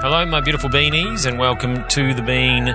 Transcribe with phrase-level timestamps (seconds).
[0.00, 2.72] Hello, my beautiful beanies, and welcome to the Bean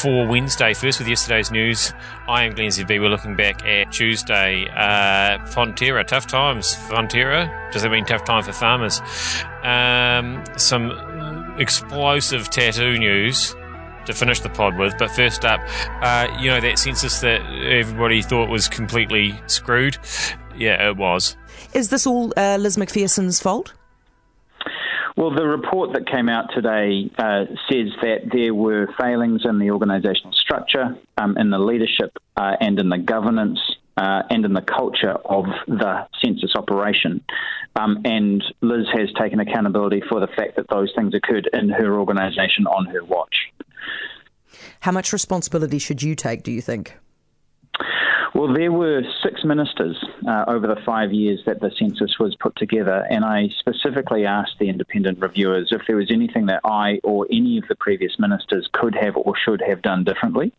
[0.00, 0.72] for Wednesday.
[0.72, 1.92] First, with yesterday's news,
[2.26, 2.98] I am Glenn ZB.
[2.98, 4.66] We're looking back at Tuesday.
[4.70, 6.74] Uh, Fonterra, tough times.
[6.88, 9.02] Fonterra, does that mean tough time for farmers?
[9.62, 13.54] Um, some explosive tattoo news
[14.06, 14.96] to finish the pod with.
[14.98, 15.60] But first up,
[16.00, 19.98] uh, you know, that census that everybody thought was completely screwed.
[20.56, 21.36] Yeah, it was.
[21.74, 23.74] Is this all uh, Liz MacPherson's fault?
[25.16, 29.66] Well, the report that came out today uh, says that there were failings in the
[29.66, 33.58] organisational structure, um, in the leadership, uh, and in the governance,
[33.96, 37.22] uh, and in the culture of the census operation.
[37.76, 41.98] Um, and Liz has taken accountability for the fact that those things occurred in her
[41.98, 43.34] organisation on her watch.
[44.80, 46.96] How much responsibility should you take, do you think?
[48.34, 52.56] Well, there were six ministers uh, over the five years that the census was put
[52.56, 57.26] together, and I specifically asked the independent reviewers if there was anything that I or
[57.30, 60.54] any of the previous ministers could have or should have done differently.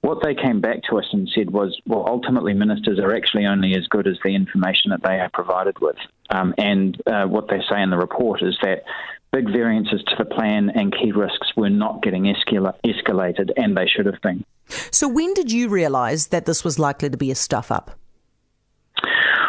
[0.00, 3.74] What they came back to us and said was, well, ultimately, ministers are actually only
[3.74, 5.96] as good as the information that they are provided with.
[6.30, 8.84] Um, and uh, what they say in the report is that
[9.30, 13.86] big variances to the plan and key risks were not getting escala- escalated, and they
[13.86, 14.44] should have been.
[14.90, 17.92] So, when did you realise that this was likely to be a stuff up?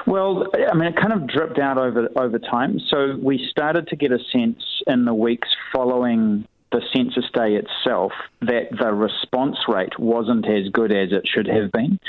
[0.07, 2.79] Well, I mean, it kind of dripped out over over time.
[2.89, 8.11] So we started to get a sense in the weeks following the census day itself
[8.41, 11.99] that the response rate wasn't as good as it should have been,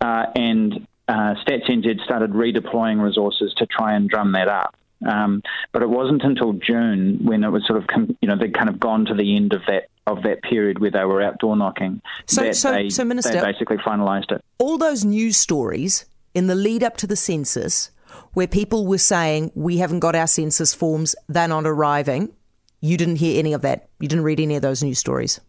[0.00, 4.74] uh, and uh, StatsNZ started redeploying resources to try and drum that up.
[5.04, 8.68] Um, but it wasn't until June when it was sort of, you know, they'd kind
[8.68, 12.00] of gone to the end of that of that period where they were outdoor knocking.
[12.26, 14.42] So, that so, they, so, Minister, they basically finalised it.
[14.58, 17.90] All those news stories in the lead up to the census,
[18.32, 22.32] where people were saying we haven't got our census forms, they're not arriving.
[22.80, 23.88] You didn't hear any of that.
[23.98, 25.40] You didn't read any of those news stories.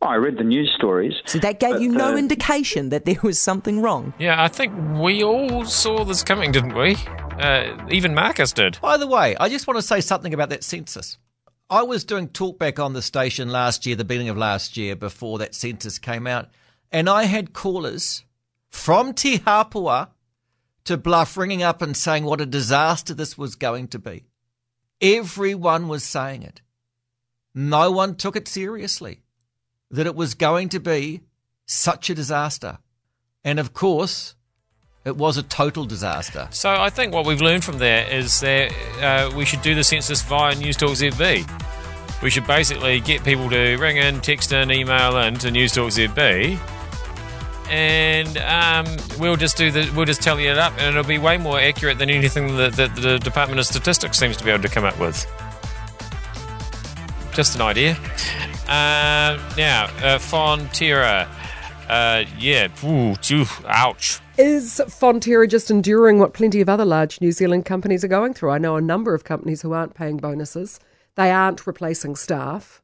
[0.00, 1.14] Oh, I read the news stories.
[1.26, 4.12] So that gave you no indication that there was something wrong.
[4.18, 6.96] Yeah, I think we all saw this coming, didn't we?
[7.38, 8.78] Uh, even Marcus did.
[8.80, 11.18] By the way, I just want to say something about that census.
[11.68, 15.38] I was doing talkback on the station last year, the beginning of last year, before
[15.38, 16.50] that census came out,
[16.90, 18.24] and I had callers
[18.68, 20.10] from Te Hapua
[20.84, 24.24] to Bluff ringing up and saying what a disaster this was going to be.
[25.00, 26.60] Everyone was saying it.
[27.54, 29.22] No one took it seriously
[29.90, 31.22] that it was going to be
[31.66, 32.78] such a disaster.
[33.44, 34.34] And of course,
[35.04, 36.48] it was a total disaster.
[36.50, 39.82] So I think what we've learned from there is that uh, we should do the
[39.84, 42.22] census via News Talk ZB.
[42.22, 45.88] We should basically get people to ring in, text in, email in to News Talk
[45.88, 46.56] ZB,
[47.68, 48.86] and um,
[49.18, 51.98] we'll just do the we'll just tally it up, and it'll be way more accurate
[51.98, 54.98] than anything that, that the Department of Statistics seems to be able to come up
[55.00, 55.26] with.
[57.32, 57.96] Just an idea.
[58.68, 61.26] Uh, now, uh, Fonterra.
[61.88, 64.21] Uh, yeah, Ooh, phew, ouch.
[64.38, 68.48] Is Fonterra just enduring what plenty of other large New Zealand companies are going through?
[68.48, 70.80] I know a number of companies who aren't paying bonuses.
[71.16, 72.80] They aren't replacing staff.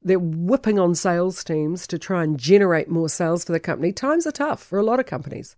[0.00, 3.90] They're whipping on sales teams to try and generate more sales for the company.
[3.90, 5.56] Times are tough for a lot of companies.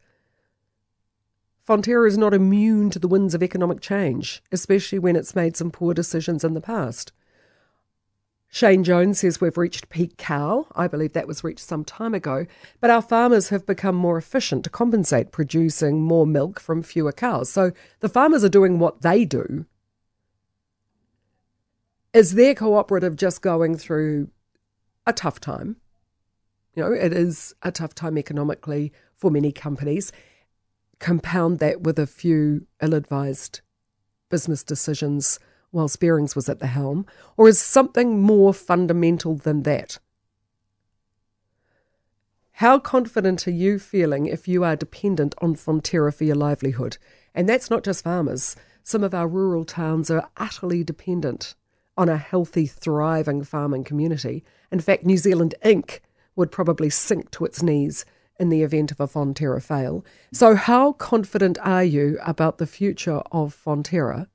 [1.69, 5.71] Fonterra is not immune to the winds of economic change, especially when it's made some
[5.71, 7.13] poor decisions in the past.
[8.51, 10.67] Shane Jones says we've reached peak cow.
[10.75, 12.47] I believe that was reached some time ago.
[12.81, 17.51] But our farmers have become more efficient to compensate, producing more milk from fewer cows.
[17.51, 19.67] So the farmers are doing what they do.
[22.15, 24.31] Is their cooperative just going through
[25.07, 25.77] a tough time?
[26.75, 30.11] You know, it is a tough time economically for many companies.
[30.99, 33.61] Compound that with a few ill advised
[34.31, 35.39] business decisions
[35.73, 37.07] whilst Spierings was at the helm,
[37.37, 39.99] or is something more fundamental than that?
[42.53, 46.99] How confident are you feeling if you are dependent on Fonterra for your livelihood?
[47.33, 48.57] And that's not just farmers.
[48.83, 51.55] Some of our rural towns are utterly dependent
[51.97, 54.45] on a healthy, thriving farming community.
[54.73, 56.01] In fact, New Zealand Inc.
[56.35, 58.05] would probably sink to its knees
[58.41, 60.05] in the event of a Fonterra fail.
[60.33, 64.29] So, how confident are you about the future of Fonterra?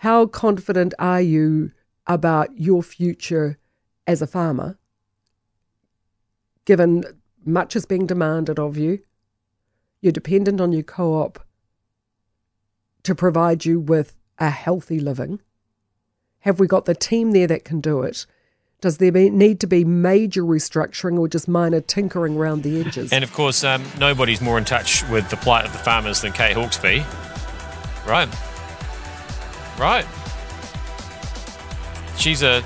[0.00, 1.72] How confident are you
[2.06, 3.58] about your future
[4.06, 4.78] as a farmer,
[6.64, 7.04] given
[7.44, 9.00] much is being demanded of you?
[10.00, 11.44] You're dependent on your co op
[13.02, 15.42] to provide you with a healthy living.
[16.40, 18.24] Have we got the team there that can do it?
[18.80, 23.12] Does there be, need to be major restructuring or just minor tinkering around the edges?
[23.12, 26.32] And of course, um, nobody's more in touch with the plight of the farmers than
[26.32, 27.04] Kate Hawkesby.
[28.06, 28.30] Right.
[29.80, 30.06] Right.
[32.18, 32.60] she's a.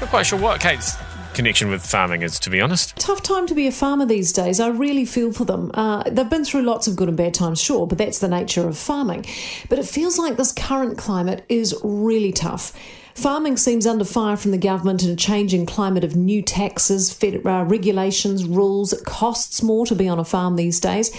[0.00, 0.94] Not quite sure what Kate's
[1.34, 2.94] connection with farming is, to be honest.
[2.94, 4.60] Tough time to be a farmer these days.
[4.60, 5.72] I really feel for them.
[5.74, 8.68] Uh, they've been through lots of good and bad times, sure, but that's the nature
[8.68, 9.26] of farming.
[9.68, 12.72] But it feels like this current climate is really tough.
[13.14, 17.46] Farming seems under fire from the government in a changing climate of new taxes, fed,
[17.46, 18.92] uh, regulations, rules.
[18.92, 21.12] It costs more to be on a farm these days,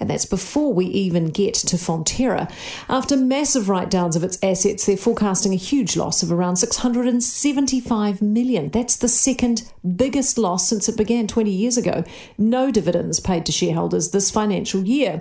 [0.00, 2.50] and that's before we even get to Fonterra.
[2.88, 8.22] After massive write downs of its assets, they're forecasting a huge loss of around 675
[8.22, 8.70] million.
[8.70, 12.02] That's the second biggest loss since it began 20 years ago.
[12.38, 15.20] No dividends paid to shareholders this financial year.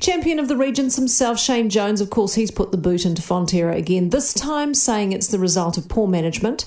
[0.00, 3.76] Champion of the Regents himself, Shane Jones, of course, he's put the boot into Fonterra
[3.76, 6.64] again, this time saying it's the result of poor management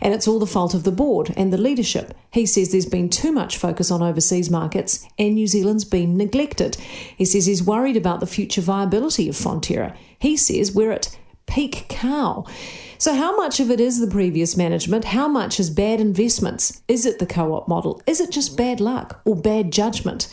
[0.00, 2.14] and it's all the fault of the board and the leadership.
[2.32, 6.76] He says there's been too much focus on overseas markets and New Zealand's been neglected.
[7.16, 9.96] He says he's worried about the future viability of Fonterra.
[10.18, 11.16] He says we're at
[11.46, 12.44] peak cow.
[13.00, 15.06] So, how much of it is the previous management?
[15.06, 16.82] How much is bad investments?
[16.86, 18.02] Is it the co op model?
[18.06, 20.28] Is it just bad luck or bad judgment?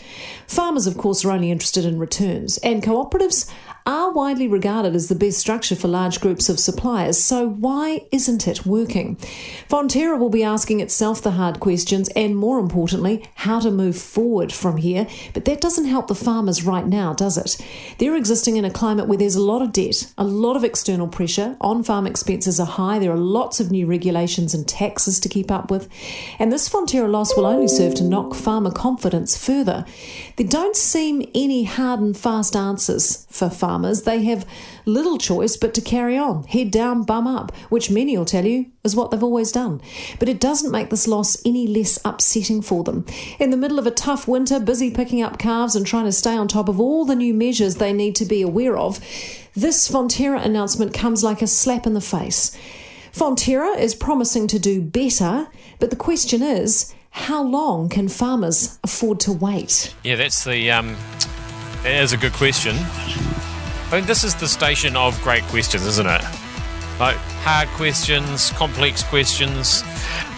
[0.48, 3.50] Farmers, of course, are only interested in returns, and cooperatives
[3.88, 8.46] are widely regarded as the best structure for large groups of suppliers, so why isn't
[8.46, 9.16] it working?
[9.70, 14.52] Fonterra will be asking itself the hard questions and, more importantly, how to move forward
[14.52, 17.66] from here, but that doesn't help the farmers right now, does it?
[17.98, 21.08] They're existing in a climate where there's a lot of debt, a lot of external
[21.08, 25.30] pressure, on farm expenses are high, there are lots of new regulations and taxes to
[25.30, 25.88] keep up with,
[26.40, 29.86] and this Fonterra loss will only serve to knock farmer confidence further.
[30.38, 34.46] There don't seem any hard and fast answers for farmers they have
[34.86, 38.66] little choice but to carry on, head down, bum up, which many will tell you
[38.84, 39.82] is what they've always done.
[40.20, 43.06] But it doesn't make this loss any less upsetting for them.
[43.40, 46.36] In the middle of a tough winter, busy picking up calves and trying to stay
[46.36, 49.00] on top of all the new measures they need to be aware of,
[49.56, 52.58] this Fonterra announcement comes like a slap in the face.
[53.12, 55.48] Fonterra is promising to do better,
[55.80, 59.96] but the question is, how long can farmers afford to wait?
[60.04, 60.96] Yeah, that's the um,
[61.88, 62.76] that is a good question.
[63.92, 66.22] I mean, this is the station of great questions, isn't it?
[67.00, 69.84] Like hard questions, complex questions,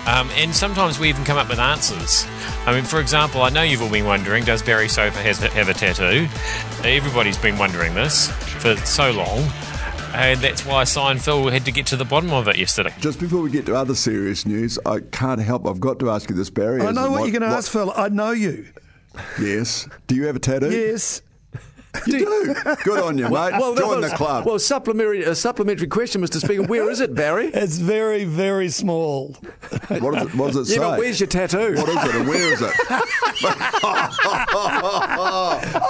[0.05, 2.27] um, and sometimes we even come up with answers.
[2.67, 5.69] I mean, for example, I know you've all been wondering: Does Barry Soper has, have
[5.69, 6.27] a tattoo?
[6.87, 8.29] Everybody's been wondering this
[8.61, 9.49] for so long.
[10.13, 12.93] And that's why Seinfeld had to get to the bottom of it yesterday.
[12.99, 15.67] Just before we get to other serious news, I can't help.
[15.67, 16.81] I've got to ask you this, Barry.
[16.81, 17.93] I know what, what you're going to ask, Phil.
[17.95, 18.65] I know you.
[19.39, 19.87] Yes.
[20.07, 20.71] Do you have a tattoo?
[20.71, 21.21] Yes.
[22.05, 22.55] You do.
[22.83, 23.31] Good on you, mate.
[23.33, 24.45] Well, Join was, the club.
[24.45, 26.39] Well, supplementary, a supplementary question, Mr.
[26.39, 26.63] Speaker.
[26.63, 27.51] Where is it, Barry?
[27.59, 29.35] It's very, very small.
[29.89, 30.79] What, is it, what does it yeah, say?
[30.79, 31.75] But where's your tattoo?
[31.75, 32.71] What is it and where is it?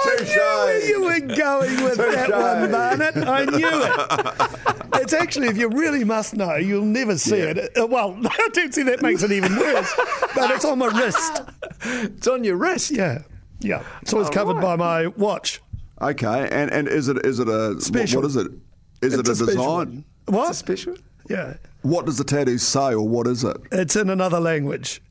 [0.00, 2.12] I knew where you were going with Touché.
[2.14, 3.16] that one, Barnett.
[3.28, 5.00] I knew it.
[5.02, 7.44] It's actually, if you really must know, you'll never see Yeah.
[7.50, 7.76] it.
[7.78, 9.92] Uh, Well, I don't see that makes it even worse.
[10.34, 11.42] But it's on my wrist.
[11.84, 12.90] It's on your wrist.
[12.90, 13.22] Yeah.
[13.60, 13.82] Yeah.
[14.02, 15.60] It's always covered by my watch.
[16.00, 18.22] Okay, and, and is it is it a Special.
[18.22, 18.46] What is it?
[19.02, 20.04] Is It's it a, special design?
[20.26, 20.48] What?
[20.48, 20.96] It's a special.
[21.28, 21.54] Yeah.
[21.82, 23.56] What does the tattoo say, or what is it?
[23.72, 25.02] It's in another language.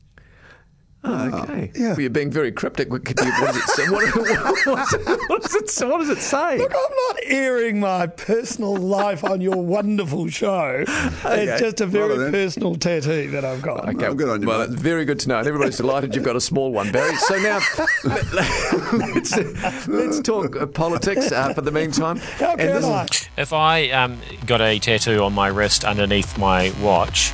[1.02, 1.72] Oh, okay.
[1.74, 1.92] Yeah.
[1.92, 2.90] Well, you're being very cryptic.
[2.90, 3.86] What, could you, what does it say?
[3.90, 6.58] What, what, what, does it, what does it say?
[6.58, 10.84] Look, I'm not airing my personal life on your wonderful show.
[10.86, 12.32] It's just a very Righto then.
[12.32, 13.88] personal tattoo that I've got.
[13.88, 14.68] Okay, Oh, good on you, Well, mate.
[14.70, 15.38] that's very good to know.
[15.38, 17.16] And everybody's delighted you've got a small one, Barry.
[17.16, 17.60] So now,
[18.04, 22.16] let, us let's talk uh, politics uh, for the meantime.
[22.18, 23.40] How And can this is- I?
[23.40, 27.32] If I um, got a tattoo on my wrist underneath my watch,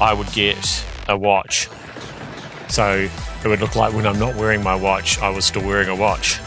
[0.00, 1.68] I would get a watch.
[2.68, 3.08] So
[3.44, 5.94] it would look like when I'm not wearing my watch, I was still wearing a
[5.94, 6.38] watch.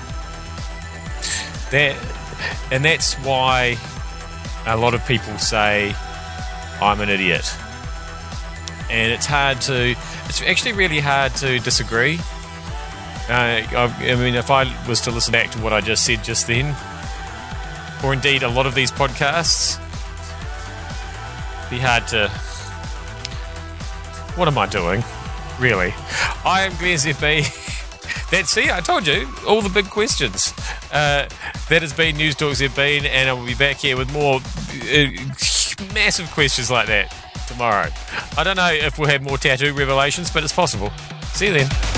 [1.71, 1.95] That,
[2.71, 3.77] and that's why
[4.65, 5.93] a lot of people say
[6.81, 7.53] I'm an idiot.
[8.89, 9.95] And it's hard to,
[10.25, 12.19] it's actually really hard to disagree.
[13.29, 16.23] Uh, I, I mean, if I was to listen back to what I just said
[16.23, 16.75] just then,
[18.03, 19.77] or indeed a lot of these podcasts,
[21.69, 22.29] be hard to.
[24.37, 25.03] What am I doing?
[25.59, 25.93] Really?
[26.45, 27.75] I am Glenn ZB.
[28.31, 30.53] That's see, I told you all the big questions.
[30.91, 31.27] Uh,
[31.69, 35.93] that has been News Talk been, and I will be back here with more uh,
[35.93, 37.13] massive questions like that
[37.47, 37.89] tomorrow.
[38.37, 40.91] I don't know if we'll have more tattoo revelations, but it's possible.
[41.33, 41.96] See you then.